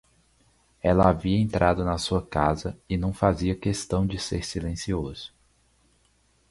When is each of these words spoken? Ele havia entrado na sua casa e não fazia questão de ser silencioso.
Ele 0.83 0.99
havia 1.03 1.39
entrado 1.39 1.85
na 1.85 1.95
sua 1.99 2.25
casa 2.25 2.75
e 2.89 2.97
não 2.97 3.13
fazia 3.13 3.53
questão 3.53 4.03
de 4.03 4.17
ser 4.17 4.43
silencioso. 4.43 5.31